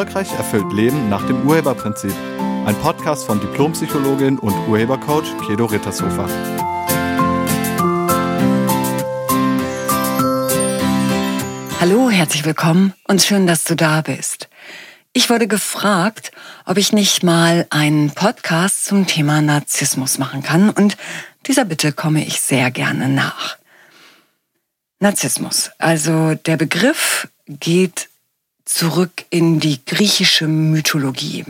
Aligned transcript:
Erfolgreich 0.00 0.32
erfüllt 0.32 0.72
Leben 0.72 1.10
nach 1.10 1.26
dem 1.26 1.46
Urheberprinzip. 1.46 2.14
Ein 2.64 2.74
Podcast 2.76 3.26
von 3.26 3.38
Diplompsychologin 3.38 4.38
und 4.38 4.54
Urhebercoach 4.66 5.26
Kedo 5.46 5.66
Rittershofer. 5.66 6.26
Hallo, 11.78 12.08
herzlich 12.08 12.46
willkommen 12.46 12.94
und 13.08 13.20
schön, 13.20 13.46
dass 13.46 13.64
du 13.64 13.76
da 13.76 14.00
bist. 14.00 14.48
Ich 15.12 15.28
wurde 15.28 15.46
gefragt, 15.46 16.32
ob 16.64 16.78
ich 16.78 16.94
nicht 16.94 17.22
mal 17.22 17.66
einen 17.68 18.10
Podcast 18.12 18.86
zum 18.86 19.06
Thema 19.06 19.42
Narzissmus 19.42 20.16
machen 20.16 20.42
kann 20.42 20.70
und 20.70 20.96
dieser 21.46 21.66
Bitte 21.66 21.92
komme 21.92 22.24
ich 22.24 22.40
sehr 22.40 22.70
gerne 22.70 23.10
nach. 23.10 23.58
Narzissmus, 24.98 25.72
also 25.76 26.36
der 26.36 26.56
Begriff 26.56 27.28
geht 27.46 28.09
zurück 28.70 29.24
in 29.30 29.58
die 29.58 29.84
griechische 29.84 30.46
Mythologie. 30.46 31.44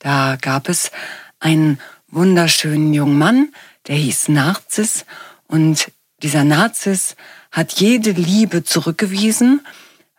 Da 0.00 0.36
gab 0.40 0.68
es 0.68 0.90
einen 1.38 1.78
wunderschönen 2.08 2.92
jungen 2.92 3.16
Mann, 3.16 3.54
der 3.86 3.96
hieß 3.96 4.28
Narziss 4.28 5.04
und 5.46 5.92
dieser 6.22 6.42
Narziss 6.42 7.16
hat 7.52 7.72
jede 7.74 8.10
Liebe 8.10 8.64
zurückgewiesen, 8.64 9.64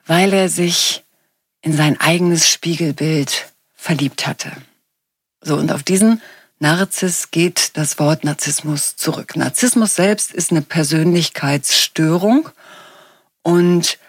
weil 0.05 0.33
er 0.33 0.49
sich 0.49 1.03
in 1.61 1.73
sein 1.75 1.99
eigenes 1.99 2.47
Spiegelbild 2.47 3.51
verliebt 3.73 4.25
hatte. 4.25 4.51
So, 5.41 5.55
und 5.57 5.71
auf 5.71 5.83
diesen 5.83 6.21
Narziss 6.59 7.31
geht 7.31 7.75
das 7.75 7.99
Wort 7.99 8.23
Narzissmus 8.23 8.95
zurück. 8.95 9.35
Narzissmus 9.35 9.95
selbst 9.95 10.31
ist 10.31 10.51
eine 10.51 10.61
Persönlichkeitsstörung 10.61 12.49
und 13.43 13.99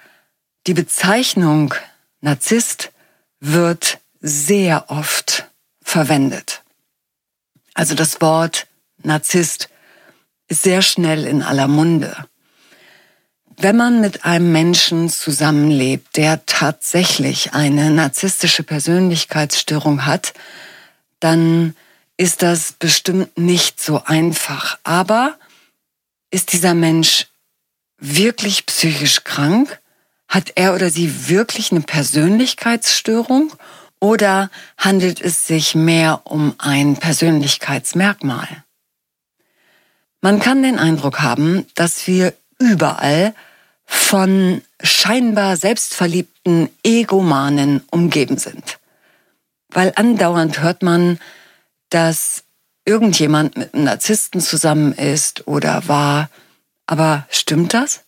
die 0.66 0.74
Bezeichnung 0.74 1.74
Narzisst 2.20 2.92
wird 3.40 3.98
sehr 4.20 4.90
oft 4.90 5.48
verwendet. 5.82 6.62
Also 7.74 7.94
das 7.94 8.20
Wort 8.20 8.66
Narzisst 9.02 9.68
ist 10.48 10.62
sehr 10.62 10.82
schnell 10.82 11.26
in 11.26 11.42
aller 11.42 11.68
Munde. 11.68 12.26
Wenn 13.56 13.76
man 13.76 14.00
mit 14.00 14.24
einem 14.24 14.52
Menschen 14.52 15.08
zusammenlebt, 15.08 16.16
der 16.16 16.44
tatsächlich 16.44 17.54
eine 17.54 17.90
narzisstische 17.90 18.62
Persönlichkeitsstörung 18.64 20.04
hat, 20.04 20.34
dann 21.20 21.74
ist 22.16 22.42
das 22.42 22.72
bestimmt 22.72 23.38
nicht 23.38 23.80
so 23.80 24.02
einfach. 24.04 24.78
Aber 24.82 25.38
ist 26.30 26.52
dieser 26.52 26.74
Mensch 26.74 27.28
wirklich 27.98 28.66
psychisch 28.66 29.24
krank? 29.24 29.80
Hat 30.28 30.52
er 30.56 30.74
oder 30.74 30.90
sie 30.90 31.28
wirklich 31.28 31.72
eine 31.72 31.82
Persönlichkeitsstörung 31.82 33.52
oder 34.00 34.50
handelt 34.76 35.20
es 35.20 35.46
sich 35.46 35.74
mehr 35.74 36.22
um 36.24 36.54
ein 36.58 36.96
Persönlichkeitsmerkmal? 36.96 38.64
Man 40.20 40.40
kann 40.40 40.62
den 40.62 40.78
Eindruck 40.78 41.20
haben, 41.20 41.66
dass 41.74 42.06
wir 42.06 42.34
überall 42.58 43.34
von 43.84 44.62
scheinbar 44.82 45.56
selbstverliebten 45.56 46.68
Egomanen 46.82 47.82
umgeben 47.90 48.36
sind. 48.36 48.78
Weil 49.68 49.92
andauernd 49.94 50.60
hört 50.60 50.82
man, 50.82 51.20
dass 51.90 52.42
irgendjemand 52.84 53.56
mit 53.56 53.74
einem 53.74 53.84
Narzissten 53.84 54.40
zusammen 54.40 54.92
ist 54.92 55.46
oder 55.46 55.86
war. 55.86 56.30
Aber 56.86 57.26
stimmt 57.30 57.74
das? 57.74 58.04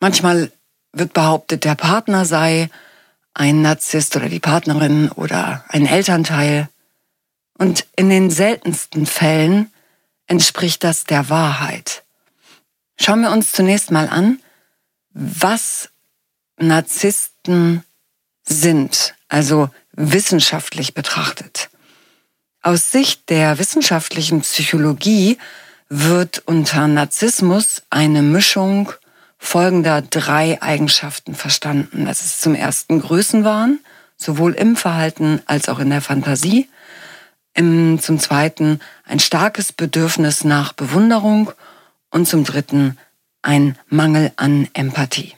Manchmal 0.00 0.50
wird 0.92 1.12
behauptet, 1.12 1.64
der 1.64 1.74
Partner 1.74 2.24
sei 2.24 2.70
ein 3.34 3.62
Narzisst 3.62 4.16
oder 4.16 4.28
die 4.28 4.40
Partnerin 4.40 5.10
oder 5.10 5.64
ein 5.68 5.86
Elternteil. 5.86 6.68
Und 7.58 7.86
in 7.96 8.08
den 8.08 8.30
seltensten 8.30 9.06
Fällen 9.06 9.72
entspricht 10.26 10.82
das 10.84 11.04
der 11.04 11.28
Wahrheit. 11.28 12.02
Schauen 12.98 13.22
wir 13.22 13.30
uns 13.30 13.52
zunächst 13.52 13.90
mal 13.90 14.08
an, 14.08 14.40
was 15.12 15.90
Narzissten 16.58 17.84
sind, 18.42 19.14
also 19.28 19.70
wissenschaftlich 19.92 20.94
betrachtet. 20.94 21.70
Aus 22.62 22.90
Sicht 22.90 23.30
der 23.30 23.58
wissenschaftlichen 23.58 24.42
Psychologie 24.42 25.38
wird 25.88 26.42
unter 26.46 26.86
Narzissmus 26.86 27.82
eine 27.90 28.22
Mischung 28.22 28.92
folgender 29.40 30.02
drei 30.02 30.62
Eigenschaften 30.62 31.34
verstanden. 31.34 32.04
Das 32.04 32.20
ist 32.20 32.42
zum 32.42 32.54
ersten 32.54 33.00
Größenwahn, 33.00 33.80
sowohl 34.16 34.52
im 34.52 34.76
Verhalten 34.76 35.42
als 35.46 35.68
auch 35.68 35.80
in 35.80 35.90
der 35.90 36.02
Fantasie. 36.02 36.68
Zum 37.56 38.18
zweiten 38.20 38.80
ein 39.04 39.18
starkes 39.18 39.72
Bedürfnis 39.72 40.44
nach 40.44 40.72
Bewunderung 40.74 41.50
und 42.10 42.28
zum 42.28 42.44
dritten 42.44 42.96
ein 43.42 43.76
Mangel 43.88 44.30
an 44.36 44.68
Empathie. 44.74 45.34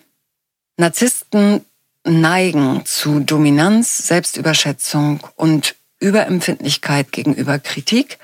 Narzissten 0.77 1.65
neigen 2.05 2.85
zu 2.85 3.21
Dominanz, 3.21 4.09
Selbstüberschätzung 4.09 5.21
und 5.37 5.77
Überempfindlichkeit 6.01 7.13
gegenüber 7.13 7.61
Kritik. 7.61 8.19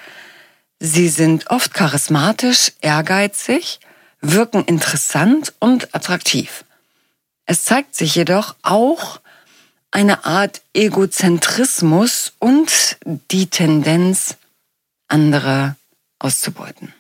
Sie 0.80 1.08
sind 1.08 1.50
oft 1.50 1.72
charismatisch, 1.72 2.72
ehrgeizig 2.80 3.80
wirken 4.20 4.64
interessant 4.64 5.54
und 5.58 5.94
attraktiv. 5.94 6.64
Es 7.46 7.64
zeigt 7.64 7.94
sich 7.94 8.14
jedoch 8.14 8.56
auch 8.62 9.20
eine 9.90 10.26
Art 10.26 10.60
Egozentrismus 10.74 12.32
und 12.38 12.98
die 13.30 13.48
Tendenz, 13.48 14.36
andere 15.08 15.76
auszubeuten. 16.18 16.92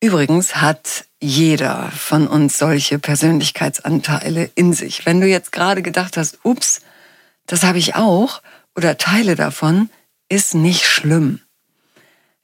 Übrigens 0.00 0.56
hat 0.56 1.06
jeder 1.20 1.90
von 1.90 2.28
uns 2.28 2.56
solche 2.56 3.00
Persönlichkeitsanteile 3.00 4.48
in 4.54 4.72
sich. 4.72 5.04
Wenn 5.06 5.20
du 5.20 5.26
jetzt 5.26 5.50
gerade 5.50 5.82
gedacht 5.82 6.16
hast, 6.16 6.38
ups, 6.44 6.82
das 7.46 7.64
habe 7.64 7.78
ich 7.78 7.96
auch 7.96 8.40
oder 8.76 8.96
Teile 8.96 9.34
davon, 9.34 9.90
ist 10.28 10.54
nicht 10.54 10.86
schlimm. 10.86 11.40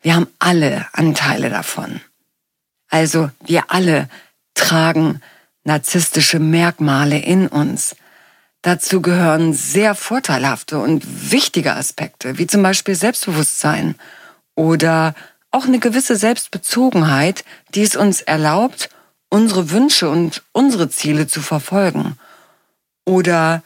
Wir 0.01 0.17
haben 0.17 0.27
alle 0.41 0.89
Anteile 0.93 1.49
davon. 1.49 2.01
Also 2.95 3.29
wir 3.45 3.73
alle 3.73 4.09
tragen 4.55 5.21
narzisstische 5.65 6.39
Merkmale 6.39 7.19
in 7.19 7.49
uns. 7.49 7.97
Dazu 8.63 9.03
gehören 9.03 9.53
sehr 9.53 9.97
vorteilhafte 9.97 10.79
und 10.79 11.33
wichtige 11.33 11.75
Aspekte, 11.75 12.39
wie 12.39 12.47
zum 12.47 12.63
Beispiel 12.63 12.95
Selbstbewusstsein 12.95 13.97
oder 14.55 15.17
auch 15.51 15.65
eine 15.65 15.81
gewisse 15.81 16.15
Selbstbezogenheit, 16.15 17.45
die 17.75 17.83
es 17.83 17.97
uns 17.97 18.21
erlaubt, 18.21 18.91
unsere 19.29 19.73
Wünsche 19.73 20.09
und 20.09 20.45
unsere 20.53 20.89
Ziele 20.89 21.27
zu 21.27 21.43
verfolgen. 21.43 22.17
Oder 23.05 23.65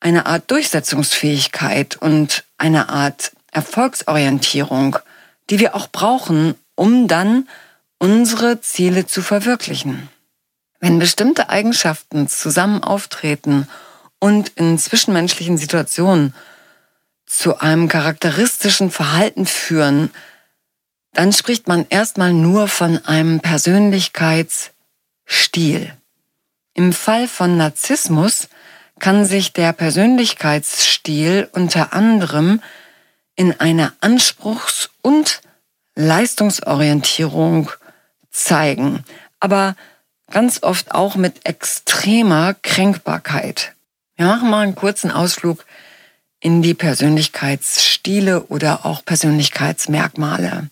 eine 0.00 0.24
Art 0.24 0.50
Durchsetzungsfähigkeit 0.50 1.96
und 1.96 2.44
eine 2.56 2.88
Art 2.88 3.32
Erfolgsorientierung, 3.50 4.96
die 5.50 5.58
wir 5.58 5.74
auch 5.74 5.88
brauchen, 5.88 6.54
um 6.74 7.06
dann 7.06 7.46
unsere 8.02 8.60
Ziele 8.60 9.06
zu 9.06 9.22
verwirklichen. 9.22 10.08
Wenn 10.80 10.98
bestimmte 10.98 11.50
Eigenschaften 11.50 12.26
zusammen 12.26 12.82
auftreten 12.82 13.68
und 14.18 14.48
in 14.56 14.76
zwischenmenschlichen 14.76 15.56
Situationen 15.56 16.34
zu 17.26 17.60
einem 17.60 17.86
charakteristischen 17.86 18.90
Verhalten 18.90 19.46
führen, 19.46 20.10
dann 21.12 21.32
spricht 21.32 21.68
man 21.68 21.86
erstmal 21.90 22.32
nur 22.32 22.66
von 22.66 22.98
einem 23.06 23.38
Persönlichkeitsstil. 23.38 24.72
Im 26.74 26.92
Fall 26.92 27.28
von 27.28 27.56
Narzissmus 27.56 28.48
kann 28.98 29.24
sich 29.26 29.52
der 29.52 29.72
Persönlichkeitsstil 29.72 31.48
unter 31.52 31.92
anderem 31.92 32.60
in 33.36 33.60
einer 33.60 33.92
Anspruchs- 34.00 34.90
und 35.02 35.40
Leistungsorientierung 35.94 37.70
zeigen, 38.32 39.04
aber 39.38 39.76
ganz 40.30 40.62
oft 40.62 40.92
auch 40.92 41.14
mit 41.14 41.46
extremer 41.46 42.54
Kränkbarkeit. 42.54 43.74
Wir 44.16 44.26
machen 44.26 44.50
mal 44.50 44.62
einen 44.62 44.74
kurzen 44.74 45.10
Ausflug 45.10 45.64
in 46.40 46.62
die 46.62 46.74
Persönlichkeitsstile 46.74 48.44
oder 48.44 48.84
auch 48.84 49.04
Persönlichkeitsmerkmale. 49.04 50.68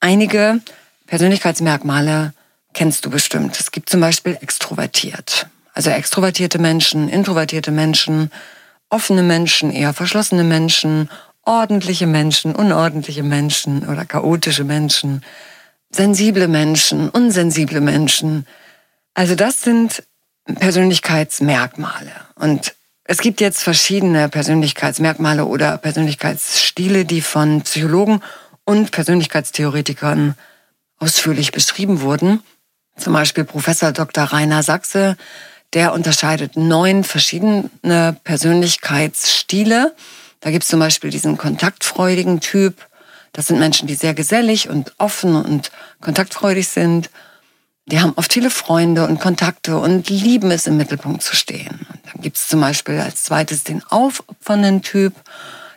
Einige 0.00 0.60
Persönlichkeitsmerkmale 1.06 2.32
kennst 2.72 3.04
du 3.04 3.10
bestimmt. 3.10 3.58
Es 3.60 3.70
gibt 3.70 3.88
zum 3.88 4.00
Beispiel 4.00 4.36
extrovertiert. 4.40 5.46
Also 5.74 5.90
extrovertierte 5.90 6.58
Menschen, 6.58 7.08
introvertierte 7.08 7.70
Menschen, 7.70 8.30
offene 8.88 9.22
Menschen, 9.22 9.70
eher 9.70 9.94
verschlossene 9.94 10.44
Menschen, 10.44 11.08
ordentliche 11.44 12.06
Menschen, 12.06 12.54
unordentliche 12.54 13.22
Menschen 13.22 13.88
oder 13.88 14.04
chaotische 14.04 14.64
Menschen, 14.64 15.22
sensible 15.90 16.48
Menschen, 16.48 17.08
unsensible 17.10 17.80
Menschen. 17.80 18.46
Also 19.14 19.34
das 19.34 19.62
sind 19.62 20.02
Persönlichkeitsmerkmale. 20.46 22.12
Und 22.36 22.74
Es 23.10 23.18
gibt 23.18 23.40
jetzt 23.40 23.64
verschiedene 23.64 24.28
Persönlichkeitsmerkmale 24.28 25.44
oder 25.44 25.78
Persönlichkeitsstile, 25.78 27.04
die 27.04 27.22
von 27.22 27.62
Psychologen 27.62 28.22
und 28.64 28.92
Persönlichkeitstheoretikern 28.92 30.36
ausführlich 30.96 31.50
beschrieben 31.50 32.02
wurden. 32.02 32.40
Zum 32.96 33.12
Beispiel 33.12 33.42
Professor 33.42 33.90
Dr. 33.90 34.22
Rainer 34.22 34.62
Sachse, 34.62 35.16
der 35.72 35.92
unterscheidet 35.92 36.56
neun 36.56 37.02
verschiedene 37.02 38.16
Persönlichkeitsstile. 38.22 39.92
Da 40.38 40.52
gibt 40.52 40.62
es 40.62 40.68
zum 40.68 40.78
Beispiel 40.78 41.10
diesen 41.10 41.36
kontaktfreudigen 41.36 42.38
Typ. 42.38 42.86
Das 43.32 43.46
sind 43.46 43.58
Menschen, 43.58 43.86
die 43.86 43.94
sehr 43.94 44.14
gesellig 44.14 44.68
und 44.68 44.92
offen 44.98 45.36
und 45.36 45.70
kontaktfreudig 46.00 46.68
sind. 46.68 47.10
Die 47.86 48.00
haben 48.00 48.12
oft 48.16 48.32
viele 48.32 48.50
Freunde 48.50 49.06
und 49.06 49.20
Kontakte 49.20 49.78
und 49.78 50.08
lieben 50.08 50.50
es, 50.50 50.66
im 50.66 50.76
Mittelpunkt 50.76 51.22
zu 51.22 51.34
stehen. 51.34 51.86
Und 51.92 52.00
dann 52.06 52.22
gibt 52.22 52.36
es 52.36 52.48
zum 52.48 52.60
Beispiel 52.60 53.00
als 53.00 53.24
zweites 53.24 53.64
den 53.64 53.82
aufopfernden 53.84 54.82
Typ. 54.82 55.14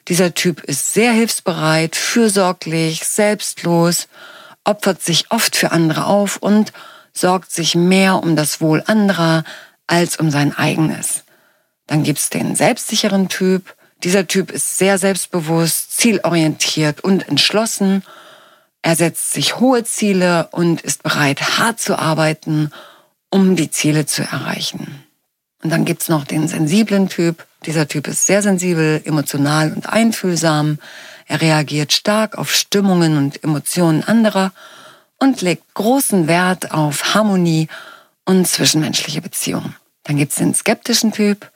Dieser 0.08 0.34
Typ 0.34 0.64
ist 0.64 0.94
sehr 0.94 1.12
hilfsbereit, 1.12 1.96
fürsorglich, 1.96 3.04
selbstlos, 3.06 4.08
opfert 4.64 5.02
sich 5.02 5.32
oft 5.32 5.56
für 5.56 5.72
andere 5.72 6.06
auf 6.06 6.38
und 6.38 6.74
sorgt 7.14 7.52
sich 7.52 7.76
mehr 7.76 8.22
um 8.22 8.36
das 8.36 8.60
Wohl 8.62 8.84
anderer 8.86 9.44
als 9.88 10.18
um 10.18 10.30
sein 10.30 10.56
eigenes. 10.56 11.24
Dann 11.88 12.04
gibt 12.04 12.20
es 12.20 12.30
den 12.30 12.56
selbstsicheren 12.56 13.30
Typ. 13.30 13.76
Dieser 14.04 14.28
Typ 14.28 14.52
ist 14.52 14.78
sehr 14.78 14.98
selbstbewusst, 14.98 15.98
zielorientiert 15.98 17.02
und 17.02 17.28
entschlossen 17.28 18.04
er 18.86 18.98
setzt 18.98 19.32
sich 19.32 19.60
hohe 19.60 19.86
Ziele 19.86 20.50
und 20.52 20.82
ist 20.82 21.04
bereit, 21.04 21.58
hart 21.58 21.80
zu 21.80 21.98
arbeiten, 21.98 22.70
um 23.30 23.56
die 23.56 23.72
Ziele 23.72 24.06
zu 24.06 24.24
erreichen. 24.24 25.06
Und 25.64 25.70
dann 25.70 25.86
gibt's 25.86 26.10
noch 26.10 26.26
den 26.26 26.50
sensiblen 26.50 27.08
Typ. 27.08 27.48
Dieser 27.66 27.88
Typ 27.88 28.10
ist 28.10 28.26
sehr 28.26 28.42
sensibel, 28.42 29.02
emotional 29.06 29.72
und 29.72 29.88
einfühlsam. 29.88 30.80
Er 31.28 31.42
reagiert 31.42 31.94
stark 31.94 32.38
auf 32.38 32.54
Stimmungen 32.54 33.18
und 33.18 33.42
Emotionen 33.42 34.04
anderer 34.04 34.52
und 35.18 35.42
legt 35.42 35.74
großen 35.76 36.28
Wert 36.28 36.72
auf 36.72 37.16
Harmonie 37.16 37.70
und 38.26 38.46
zwischenmenschliche 38.46 39.22
Beziehungen. 39.22 39.78
Dann 40.04 40.18
gibt's 40.18 40.36
den 40.36 40.54
skeptischen 40.54 41.14
Typ. 41.14 41.53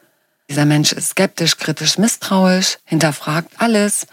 Dieser 0.49 0.65
Mensch 0.65 0.94
ist 0.94 1.09
skeptisch, 1.09 1.57
kritisch, 1.57 1.97
misstrauisch, 1.97 2.77
hinterfragt 2.85 3.51
alles 3.57 4.07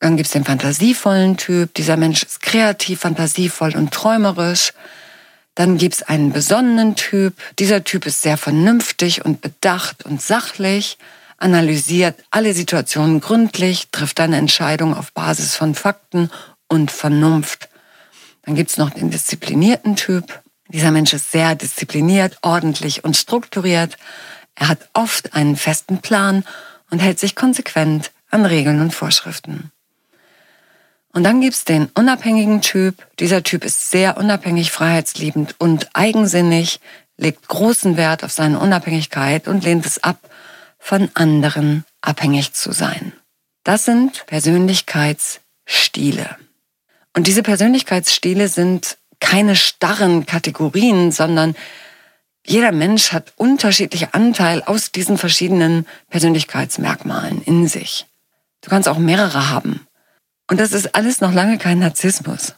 dann 0.00 0.16
gibt's 0.16 0.32
den 0.32 0.44
fantasievollen 0.44 1.36
Typ. 1.36 1.74
Dieser 1.74 1.96
Mensch 1.96 2.22
ist 2.22 2.40
kreativ, 2.40 3.00
fantasievoll 3.00 3.74
und 3.76 3.92
träumerisch. 3.92 4.72
Dann 5.54 5.76
gibt's 5.76 6.04
einen 6.04 6.32
besonnenen 6.32 6.94
Typ. 6.94 7.34
Dieser 7.58 7.82
Typ 7.82 8.06
ist 8.06 8.22
sehr 8.22 8.36
vernünftig 8.36 9.24
und 9.24 9.40
bedacht 9.40 10.04
und 10.04 10.22
sachlich, 10.22 10.98
analysiert 11.36 12.16
alle 12.30 12.52
Situationen 12.52 13.20
gründlich, 13.20 13.88
trifft 13.90 14.20
dann 14.20 14.32
Entscheidungen 14.32 14.94
auf 14.94 15.12
Basis 15.12 15.56
von 15.56 15.74
Fakten 15.74 16.30
und 16.68 16.92
Vernunft. 16.92 17.68
Dann 18.42 18.54
gibt's 18.54 18.76
noch 18.76 18.90
den 18.90 19.10
disziplinierten 19.10 19.96
Typ. 19.96 20.42
Dieser 20.68 20.92
Mensch 20.92 21.12
ist 21.12 21.32
sehr 21.32 21.56
diszipliniert, 21.56 22.38
ordentlich 22.42 23.02
und 23.02 23.16
strukturiert. 23.16 23.96
Er 24.58 24.68
hat 24.68 24.88
oft 24.92 25.34
einen 25.34 25.56
festen 25.56 25.98
Plan 25.98 26.44
und 26.90 26.98
hält 26.98 27.20
sich 27.20 27.36
konsequent 27.36 28.10
an 28.30 28.44
Regeln 28.44 28.80
und 28.80 28.92
Vorschriften. 28.92 29.70
Und 31.12 31.22
dann 31.24 31.40
gibt's 31.40 31.64
den 31.64 31.86
unabhängigen 31.94 32.60
Typ. 32.60 33.06
Dieser 33.18 33.42
Typ 33.42 33.64
ist 33.64 33.90
sehr 33.90 34.18
unabhängig, 34.18 34.70
freiheitsliebend 34.70 35.54
und 35.58 35.88
eigensinnig, 35.94 36.80
legt 37.16 37.48
großen 37.48 37.96
Wert 37.96 38.24
auf 38.24 38.32
seine 38.32 38.58
Unabhängigkeit 38.58 39.48
und 39.48 39.64
lehnt 39.64 39.86
es 39.86 40.04
ab, 40.04 40.18
von 40.78 41.10
anderen 41.14 41.86
abhängig 42.00 42.52
zu 42.52 42.70
sein. 42.72 43.12
Das 43.64 43.84
sind 43.84 44.24
Persönlichkeitsstile. 44.26 46.36
Und 47.16 47.26
diese 47.26 47.42
Persönlichkeitsstile 47.42 48.46
sind 48.48 48.98
keine 49.20 49.56
starren 49.56 50.26
Kategorien, 50.26 51.10
sondern 51.10 51.56
jeder 52.48 52.72
Mensch 52.72 53.12
hat 53.12 53.32
unterschiedliche 53.36 54.14
Anteile 54.14 54.66
aus 54.66 54.90
diesen 54.90 55.18
verschiedenen 55.18 55.86
Persönlichkeitsmerkmalen 56.08 57.42
in 57.42 57.68
sich. 57.68 58.06
Du 58.62 58.70
kannst 58.70 58.88
auch 58.88 58.98
mehrere 58.98 59.50
haben. 59.50 59.86
Und 60.50 60.58
das 60.58 60.72
ist 60.72 60.94
alles 60.94 61.20
noch 61.20 61.32
lange 61.32 61.58
kein 61.58 61.78
Narzissmus. 61.78 62.54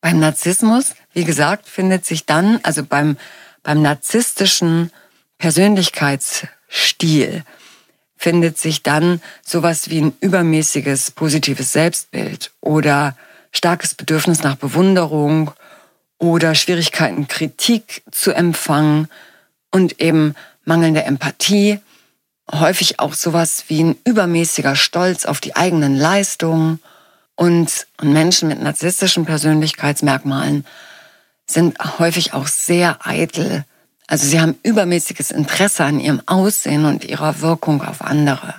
Beim 0.00 0.18
Narzissmus, 0.18 0.94
wie 1.12 1.22
gesagt, 1.24 1.68
findet 1.68 2.04
sich 2.04 2.26
dann, 2.26 2.58
also 2.64 2.84
beim, 2.84 3.16
beim 3.62 3.80
narzisstischen 3.80 4.90
Persönlichkeitsstil, 5.38 7.44
findet 8.16 8.58
sich 8.58 8.82
dann 8.82 9.22
sowas 9.42 9.88
wie 9.88 10.00
ein 10.00 10.16
übermäßiges 10.20 11.12
positives 11.12 11.72
Selbstbild 11.72 12.50
oder 12.60 13.16
starkes 13.52 13.94
Bedürfnis 13.94 14.42
nach 14.42 14.56
Bewunderung 14.56 15.52
oder 16.18 16.54
Schwierigkeiten, 16.54 17.28
Kritik 17.28 18.02
zu 18.10 18.32
empfangen 18.32 19.08
und 19.70 20.00
eben 20.00 20.34
mangelnde 20.64 21.04
Empathie, 21.04 21.80
häufig 22.50 22.98
auch 22.98 23.14
sowas 23.14 23.64
wie 23.68 23.82
ein 23.84 23.96
übermäßiger 24.04 24.76
Stolz 24.76 25.26
auf 25.26 25.40
die 25.40 25.56
eigenen 25.56 25.96
Leistungen 25.96 26.80
und, 27.36 27.86
und 28.00 28.12
Menschen 28.12 28.48
mit 28.48 28.60
narzisstischen 28.60 29.24
Persönlichkeitsmerkmalen 29.24 30.64
sind 31.46 31.78
häufig 31.98 32.34
auch 32.34 32.46
sehr 32.46 33.06
eitel. 33.06 33.64
Also 34.06 34.26
sie 34.26 34.40
haben 34.40 34.58
übermäßiges 34.62 35.30
Interesse 35.30 35.84
an 35.84 36.00
ihrem 36.00 36.22
Aussehen 36.26 36.84
und 36.84 37.04
ihrer 37.04 37.40
Wirkung 37.40 37.82
auf 37.82 38.02
andere. 38.02 38.54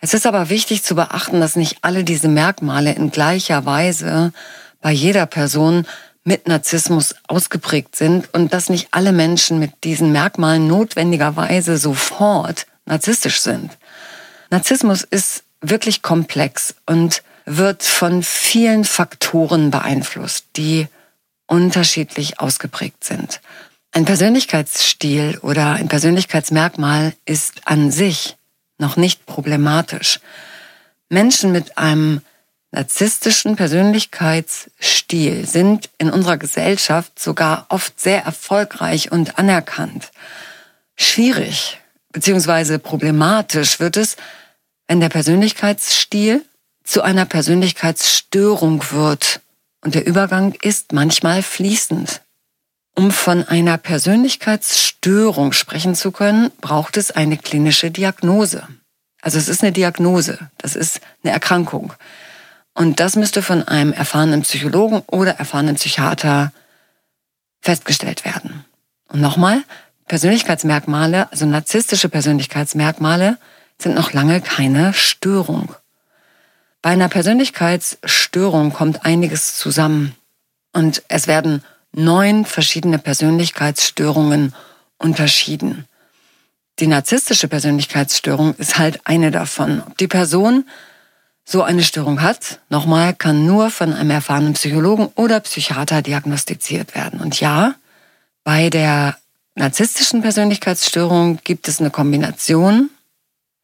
Es 0.00 0.14
ist 0.14 0.26
aber 0.26 0.48
wichtig 0.48 0.82
zu 0.82 0.94
beachten, 0.94 1.40
dass 1.40 1.56
nicht 1.56 1.78
alle 1.82 2.04
diese 2.04 2.28
Merkmale 2.28 2.92
in 2.92 3.10
gleicher 3.10 3.66
Weise 3.66 4.32
bei 4.80 4.90
jeder 4.90 5.26
Person 5.26 5.86
mit 6.24 6.48
Narzissmus 6.48 7.14
ausgeprägt 7.26 7.96
sind 7.96 8.32
und 8.34 8.52
dass 8.52 8.68
nicht 8.68 8.88
alle 8.90 9.12
Menschen 9.12 9.58
mit 9.58 9.84
diesen 9.84 10.12
Merkmalen 10.12 10.66
notwendigerweise 10.66 11.78
sofort 11.78 12.66
narzisstisch 12.84 13.40
sind. 13.40 13.76
Narzissmus 14.50 15.02
ist 15.02 15.44
wirklich 15.60 16.02
komplex 16.02 16.74
und 16.86 17.22
wird 17.46 17.82
von 17.82 18.22
vielen 18.22 18.84
Faktoren 18.84 19.70
beeinflusst, 19.70 20.46
die 20.56 20.88
unterschiedlich 21.46 22.38
ausgeprägt 22.38 23.04
sind. 23.04 23.40
Ein 23.92 24.04
Persönlichkeitsstil 24.04 25.38
oder 25.42 25.72
ein 25.72 25.88
Persönlichkeitsmerkmal 25.88 27.12
ist 27.24 27.62
an 27.64 27.90
sich 27.90 28.36
noch 28.78 28.96
nicht 28.96 29.26
problematisch. 29.26 30.20
Menschen 31.08 31.50
mit 31.50 31.76
einem 31.76 32.22
narzisstischen 32.72 33.56
Persönlichkeitsstil 33.56 35.46
sind 35.46 35.90
in 35.98 36.10
unserer 36.10 36.36
Gesellschaft 36.36 37.18
sogar 37.18 37.66
oft 37.68 38.00
sehr 38.00 38.22
erfolgreich 38.22 39.10
und 39.10 39.38
anerkannt. 39.38 40.10
Schwierig 40.96 41.80
bzw. 42.12 42.78
problematisch 42.78 43.80
wird 43.80 43.96
es, 43.96 44.16
wenn 44.86 45.00
der 45.00 45.08
Persönlichkeitsstil 45.08 46.44
zu 46.84 47.02
einer 47.02 47.26
Persönlichkeitsstörung 47.26 48.84
wird. 48.90 49.40
Und 49.82 49.94
der 49.94 50.06
Übergang 50.06 50.54
ist 50.62 50.92
manchmal 50.92 51.42
fließend. 51.42 52.20
Um 52.96 53.12
von 53.12 53.44
einer 53.44 53.78
Persönlichkeitsstörung 53.78 55.52
sprechen 55.52 55.94
zu 55.94 56.10
können, 56.10 56.50
braucht 56.60 56.96
es 56.96 57.10
eine 57.10 57.38
klinische 57.38 57.90
Diagnose. 57.90 58.66
Also 59.22 59.38
es 59.38 59.48
ist 59.48 59.62
eine 59.62 59.72
Diagnose, 59.72 60.50
das 60.58 60.76
ist 60.76 61.00
eine 61.22 61.32
Erkrankung. 61.32 61.92
Und 62.80 62.98
das 62.98 63.14
müsste 63.14 63.42
von 63.42 63.68
einem 63.68 63.92
erfahrenen 63.92 64.40
Psychologen 64.40 65.02
oder 65.08 65.32
erfahrenen 65.32 65.74
Psychiater 65.74 66.50
festgestellt 67.60 68.24
werden. 68.24 68.64
Und 69.08 69.20
nochmal, 69.20 69.64
Persönlichkeitsmerkmale, 70.08 71.30
also 71.30 71.44
narzisstische 71.44 72.08
Persönlichkeitsmerkmale, 72.08 73.36
sind 73.76 73.96
noch 73.96 74.14
lange 74.14 74.40
keine 74.40 74.94
Störung. 74.94 75.74
Bei 76.80 76.88
einer 76.88 77.10
Persönlichkeitsstörung 77.10 78.72
kommt 78.72 79.04
einiges 79.04 79.58
zusammen 79.58 80.14
und 80.72 81.02
es 81.08 81.26
werden 81.26 81.62
neun 81.92 82.46
verschiedene 82.46 82.98
Persönlichkeitsstörungen 82.98 84.54
unterschieden. 84.96 85.84
Die 86.78 86.86
narzisstische 86.86 87.46
Persönlichkeitsstörung 87.46 88.54
ist 88.54 88.78
halt 88.78 89.02
eine 89.04 89.30
davon. 89.30 89.82
Ob 89.86 89.98
die 89.98 90.08
Person 90.08 90.64
so 91.50 91.64
eine 91.64 91.82
Störung 91.82 92.22
hat, 92.22 92.60
nochmal, 92.68 93.12
kann 93.12 93.44
nur 93.44 93.70
von 93.70 93.92
einem 93.92 94.10
erfahrenen 94.10 94.52
Psychologen 94.52 95.10
oder 95.16 95.40
Psychiater 95.40 96.00
diagnostiziert 96.00 96.94
werden. 96.94 97.20
Und 97.20 97.40
ja, 97.40 97.74
bei 98.44 98.70
der 98.70 99.16
narzisstischen 99.56 100.22
Persönlichkeitsstörung 100.22 101.40
gibt 101.42 101.66
es 101.66 101.80
eine 101.80 101.90
Kombination 101.90 102.90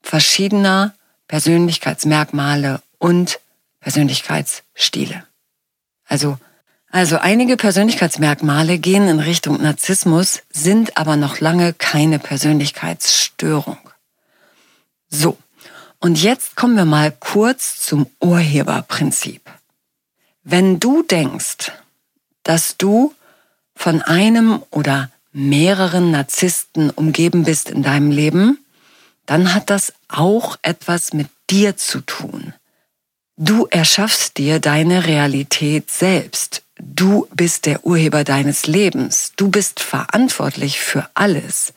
verschiedener 0.02 0.94
Persönlichkeitsmerkmale 1.28 2.82
und 2.98 3.38
Persönlichkeitsstile. 3.78 5.24
Also, 6.08 6.38
also 6.90 7.18
einige 7.18 7.56
Persönlichkeitsmerkmale 7.56 8.78
gehen 8.78 9.06
in 9.06 9.20
Richtung 9.20 9.62
Narzissmus, 9.62 10.42
sind 10.50 10.96
aber 10.96 11.14
noch 11.14 11.38
lange 11.38 11.72
keine 11.72 12.18
Persönlichkeitsstörung. 12.18 13.78
Und 16.06 16.22
jetzt 16.22 16.54
kommen 16.54 16.76
wir 16.76 16.84
mal 16.84 17.10
kurz 17.10 17.80
zum 17.80 18.06
Urheberprinzip. 18.20 19.42
Wenn 20.44 20.78
du 20.78 21.02
denkst, 21.02 21.72
dass 22.44 22.76
du 22.76 23.12
von 23.75 24.02
einem 24.02 24.62
oder 24.70 25.10
mehreren 25.32 26.12
Narzissten 26.12 26.90
umgeben 26.90 27.42
bist 27.42 27.70
in 27.70 27.82
deinem 27.82 28.12
Leben, 28.12 28.64
dann 29.26 29.52
hat 29.52 29.68
das 29.68 29.94
auch 30.06 30.56
etwas 30.62 31.12
mit 31.12 31.26
dir 31.50 31.76
zu 31.76 32.02
tun. 32.02 32.54
Du 33.36 33.66
erschaffst 33.66 34.38
dir 34.38 34.60
deine 34.60 35.06
Realität 35.08 35.90
selbst. 35.90 36.62
Du 36.78 37.26
bist 37.34 37.66
der 37.66 37.84
Urheber 37.84 38.22
deines 38.22 38.68
Lebens. 38.68 39.32
Du 39.34 39.48
bist 39.48 39.80
verantwortlich 39.80 40.78
für 40.78 41.10
alles, 41.14 41.72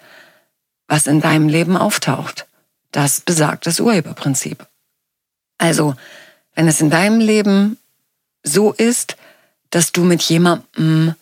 was 0.88 1.07
in 1.07 1.19
deinem 1.19 1.50
Leben 1.50 1.75
auftaucht. 1.75 2.45
Das 2.91 3.22
besagt 3.22 3.67
das 3.67 3.79
Urheberprinzip. 3.79 4.65
Also, 5.58 5.96
wenn 6.55 6.67
es 6.67 6.81
in 6.81 6.89
deinem 6.89 7.19
Leben 7.19 7.77
so 8.43 8.72
ist, 8.72 9.17
dass 9.69 9.91
du 9.91 10.03
mit 10.03 10.22
jemandem 10.24 11.15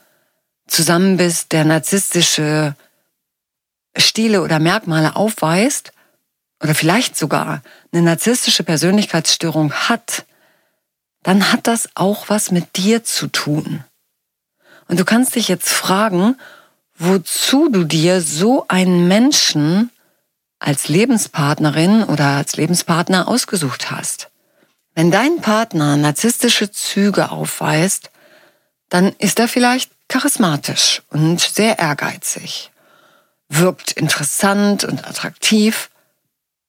zusammen 0.68 1.18
bist, 1.18 1.52
der 1.52 1.66
narzisstische 1.66 2.76
Stile 3.98 4.42
oder 4.42 4.60
Merkmale 4.60 5.16
aufweist, 5.16 5.92
oder 6.62 6.76
vielleicht 6.76 7.16
sogar 7.16 7.62
eine 7.92 8.02
narzisstische 8.02 8.64
Persönlichkeitsstörung 8.64 9.74
hat, 9.74 10.26
dann 11.24 11.52
hat 11.52 11.68
das 11.68 11.90
auch 11.96 12.30
was 12.30 12.52
mit 12.52 12.78
dir 12.78 13.04
zu 13.04 13.28
tun. 13.28 13.84
Und 14.88 15.00
du 15.00 15.06
kannst 15.06 15.36
dich 15.36 15.48
jetzt 15.48 15.70
fragen, 15.70 16.38
wozu 16.98 17.70
du 17.70 17.84
dir 17.84 18.22
so 18.22 18.66
einen 18.68 19.08
Menschen 19.08 19.92
als 20.60 20.88
Lebenspartnerin 20.88 22.04
oder 22.04 22.38
als 22.38 22.56
Lebenspartner 22.56 23.28
ausgesucht 23.28 23.92
hast. 23.92 24.30
Wenn 24.96 25.12
dein 25.12 25.42
Partner 25.42 25.98
narzisstische 25.98 26.72
Züge 26.72 27.32
aufweist, 27.32 28.10
dann 28.90 29.14
ist 29.20 29.40
er 29.40 29.48
vielleicht 29.48 29.92
charismatisch 30.08 31.04
und 31.10 31.40
sehr 31.40 31.78
ehrgeizig, 31.80 32.72
wirkt 33.50 33.92
interessant 33.92 34.84
und 34.84 35.08
attraktiv, 35.08 35.90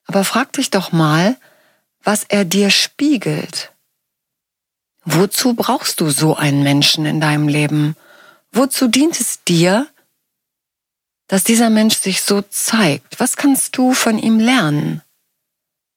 aber 0.06 0.24
frag 0.24 0.52
dich 0.52 0.70
doch 0.70 0.92
mal, 0.92 1.36
was 2.02 2.24
er 2.24 2.44
dir 2.44 2.70
spiegelt. 2.70 3.72
Wozu 5.04 5.54
brauchst 5.54 6.00
du 6.00 6.10
so 6.10 6.36
einen 6.36 6.62
Menschen 6.62 7.06
in 7.06 7.20
deinem 7.20 7.48
Leben? 7.48 7.96
Wozu 8.52 8.88
dient 8.88 9.18
es 9.20 9.42
dir, 9.44 9.86
dass 11.28 11.44
dieser 11.44 11.70
Mensch 11.70 11.96
sich 11.98 12.22
so 12.22 12.42
zeigt? 12.42 13.20
Was 13.20 13.36
kannst 13.36 13.76
du 13.76 13.92
von 13.92 14.18
ihm 14.18 14.40
lernen? 14.40 15.02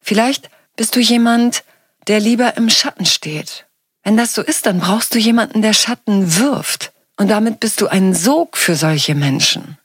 Vielleicht 0.02 0.50
bist 0.76 0.96
du 0.96 1.00
jemand, 1.00 1.64
der 2.08 2.20
lieber 2.20 2.58
im 2.58 2.70
Schatten 2.70 3.06
steht. 3.06 3.66
Wenn 4.04 4.18
das 4.18 4.34
so 4.34 4.42
ist, 4.42 4.66
dann 4.66 4.80
brauchst 4.80 5.14
du 5.14 5.20
jemanden, 5.20 5.62
der 5.62 5.74
Schatten 5.74 6.38
wirft. 6.38 6.92
Und 7.18 7.30
damit 7.30 7.60
bist 7.60 7.82
du 7.82 7.88
ein 7.88 8.14
Sog 8.14 8.58
für 8.58 8.76
solche 8.76 9.16
Menschen. 9.16 9.78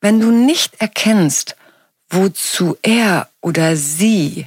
Wenn 0.00 0.20
du 0.20 0.30
nicht 0.30 0.80
erkennst, 0.80 1.56
wozu 2.08 2.76
er 2.82 3.28
oder 3.40 3.76
sie 3.76 4.46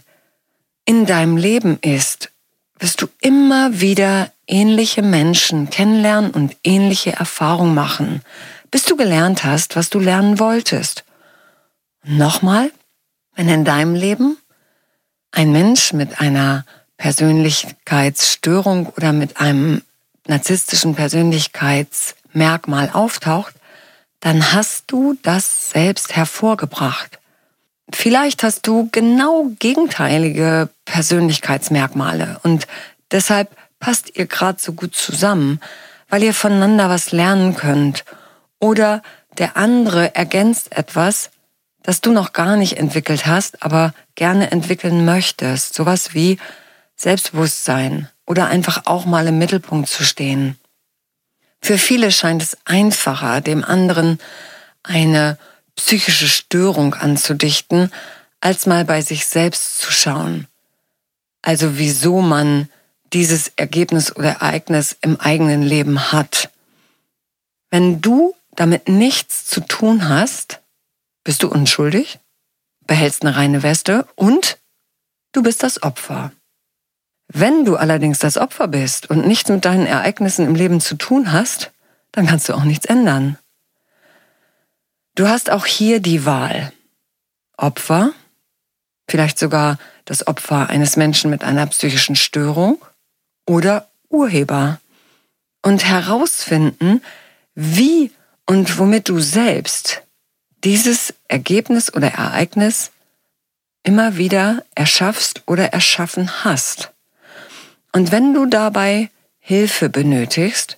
in 0.86 1.06
deinem 1.06 1.38
Leben 1.38 1.80
ist, 1.82 2.32
wirst 2.80 3.01
du 3.01 3.08
immer 3.22 3.80
wieder 3.80 4.32
ähnliche 4.48 5.01
Menschen 5.01 5.70
kennenlernen 5.70 6.32
und 6.32 6.56
ähnliche 6.63 7.13
Erfahrungen 7.13 7.74
machen, 7.74 8.22
bis 8.75 8.84
du 8.84 8.98
gelernt 8.98 9.46
hast, 9.46 9.77
was 9.77 9.89
du 9.89 10.00
lernen 10.00 10.38
wolltest. 10.38 11.05
Nochmal, 12.03 12.74
wenn 13.34 13.48
in 13.48 13.63
deinem 13.63 13.96
Leben 13.96 14.38
ein 15.32 15.53
Mensch 15.53 15.94
mit 15.94 16.20
einer 16.20 16.65
Persönlichkeitsstörung 16.98 18.88
oder 18.88 19.13
mit 19.13 19.39
einem 19.39 19.82
narzisstischen 20.27 20.94
Persönlichkeitsmerkmal 20.94 22.89
auftaucht, 22.91 23.55
dann 24.20 24.51
hast 24.51 24.84
du 24.88 25.17
das 25.22 25.70
selbst 25.70 26.13
hervorgebracht. 26.13 27.20
Vielleicht 27.94 28.44
hast 28.44 28.67
du 28.67 28.89
genau 28.91 29.51
gegenteilige 29.58 30.67
Persönlichkeitsmerkmale 30.84 32.41
und 32.44 32.67
deshalb 33.10 33.55
passt 33.79 34.17
ihr 34.17 34.25
gerade 34.25 34.60
so 34.60 34.74
gut 34.74 34.96
zusammen, 34.96 35.62
weil 36.10 36.24
ihr 36.24 36.34
voneinander 36.34 36.89
was 36.89 37.13
lernen 37.13 37.55
könnt 37.55 38.03
oder 38.60 39.02
der 39.38 39.58
andere 39.58 40.16
ergänzt 40.16 40.76
etwas, 40.76 41.30
das 41.84 42.02
du 42.02 42.12
noch 42.12 42.34
gar 42.34 42.56
nicht 42.56 42.78
entwickelt 42.78 43.26
hast, 43.26 43.62
aber 43.64 43.94
gerne 44.16 44.52
entwickeln 44.52 45.06
möchtest. 45.06 45.76
Sowas 45.76 46.14
wie 46.14 46.40
Selbstbewusstsein 46.96 48.10
oder 48.26 48.48
einfach 48.48 48.86
auch 48.86 49.06
mal 49.06 49.28
im 49.28 49.38
Mittelpunkt 49.38 49.90
zu 49.90 50.04
stehen. 50.04 50.58
Für 51.62 51.78
viele 51.78 52.12
scheint 52.12 52.42
es 52.42 52.58
einfacher, 52.66 53.42
dem 53.42 53.64
anderen 53.64 54.20
eine 54.84 55.38
psychische 55.76 56.28
Störung 56.28 56.94
anzudichten, 56.94 57.92
als 58.40 58.66
mal 58.66 58.86
bei 58.86 59.02
sich 59.02 59.26
selbst 59.26 59.80
zu 59.80 59.92
schauen. 59.92 60.48
Also 61.42 61.78
wieso 61.78 62.22
man 62.22 62.70
dieses 63.14 63.52
Ergebnis 63.56 64.16
oder 64.16 64.30
Ereignis 64.30 64.96
im 65.02 65.20
eigenen 65.20 65.62
Leben 65.62 66.12
hat. 66.12 66.50
Wenn 67.70 68.02
du 68.02 68.36
damit 68.56 68.90
nichts 68.90 69.46
zu 69.46 69.62
tun 69.62 70.10
hast, 70.10 70.62
bist 71.24 71.44
du 71.44 71.50
unschuldig, 71.50 72.20
behältst 72.88 73.24
eine 73.24 73.36
reine 73.36 73.64
Weste 73.64 74.08
und 74.16 74.58
du 75.32 75.44
bist 75.44 75.64
das 75.64 75.84
Opfer. 75.84 76.32
Wenn 77.28 77.66
du 77.66 77.76
allerdings 77.76 78.20
das 78.20 78.38
Opfer 78.38 78.68
bist 78.68 79.10
und 79.10 79.26
nichts 79.26 79.50
mit 79.50 79.66
deinen 79.66 79.86
Ereignissen 79.86 80.46
im 80.46 80.56
Leben 80.56 80.80
zu 80.80 80.96
tun 80.96 81.32
hast, 81.32 81.72
dann 82.12 82.28
kannst 82.28 82.48
du 82.48 82.54
auch 82.54 82.64
nichts 82.64 82.86
ändern. 82.86 83.38
Du 85.16 85.28
hast 85.28 85.50
auch 85.50 85.66
hier 85.66 86.00
die 86.00 86.26
Wahl. 86.26 86.72
Opfer, 87.58 88.12
vielleicht 89.10 89.40
sogar 89.40 89.80
das 90.04 90.28
Opfer 90.28 90.70
eines 90.70 90.98
Menschen 90.98 91.32
mit 91.32 91.44
einer 91.44 91.66
psychischen 91.68 92.16
Störung 92.16 92.84
oder 93.46 93.90
Urheber. 94.10 94.80
Und 95.62 95.86
herausfinden, 95.86 97.02
wie 97.56 98.12
und 98.46 98.78
womit 98.78 99.10
du 99.10 99.20
selbst 99.20 100.04
dieses 100.64 101.14
Ergebnis 101.28 101.94
oder 101.94 102.08
Ereignis 102.08 102.92
immer 103.84 104.18
wieder 104.18 104.64
erschaffst 104.74 105.44
oder 105.46 105.74
erschaffen 105.74 106.44
hast. 106.44 106.92
Und 107.92 108.12
wenn 108.12 108.34
du 108.34 108.46
dabei 108.46 109.10
Hilfe 109.40 109.90
benötigst, 109.90 110.78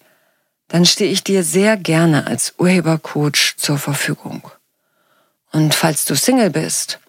dann 0.67 0.85
stehe 0.85 1.09
ich 1.09 1.23
dir 1.23 1.43
sehr 1.43 1.77
gerne 1.77 2.27
als 2.27 2.53
Urhebercoach 2.57 3.55
zur 3.57 3.77
Verfügung. 3.77 4.51
Und 5.51 5.73
falls 5.73 6.03
du 6.03 6.15
Single 6.15 6.49
bist 6.49 6.99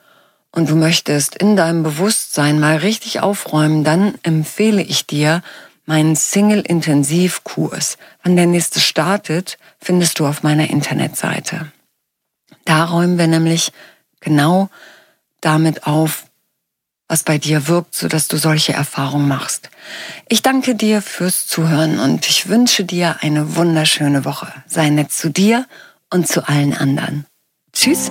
und 0.52 0.70
du 0.70 0.76
möchtest 0.76 1.34
in 1.34 1.56
deinem 1.56 1.82
Bewusstsein 1.82 2.60
mal 2.60 2.76
richtig 2.76 3.20
aufräumen, 3.20 3.82
dann 3.82 4.14
empfehle 4.22 4.82
ich 4.82 5.06
dir 5.06 5.42
meinen 5.88 6.16
Single-Intensivkurs. 6.16 7.96
Wann 8.22 8.36
der 8.36 8.46
nächste 8.46 8.78
startet, 8.78 9.58
findest 9.80 10.18
du 10.18 10.26
auf 10.26 10.42
meiner 10.42 10.68
Internetseite. 10.68 11.72
Da 12.66 12.84
räumen 12.84 13.18
wir 13.18 13.26
nämlich 13.26 13.72
genau 14.20 14.68
damit 15.40 15.86
auf, 15.86 16.26
was 17.08 17.22
bei 17.22 17.38
dir 17.38 17.68
wirkt, 17.68 17.94
sodass 17.94 18.28
du 18.28 18.36
solche 18.36 18.74
Erfahrungen 18.74 19.28
machst. 19.28 19.70
Ich 20.28 20.42
danke 20.42 20.74
dir 20.74 21.00
fürs 21.00 21.46
Zuhören 21.46 21.98
und 22.00 22.28
ich 22.28 22.50
wünsche 22.50 22.84
dir 22.84 23.16
eine 23.20 23.56
wunderschöne 23.56 24.26
Woche. 24.26 24.52
Sei 24.66 24.90
nett 24.90 25.10
zu 25.10 25.30
dir 25.30 25.66
und 26.10 26.28
zu 26.28 26.46
allen 26.46 26.74
anderen. 26.74 27.24
Tschüss. 27.72 28.10